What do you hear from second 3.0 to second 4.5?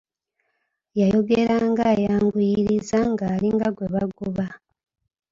ng'alinga gwe bagoba.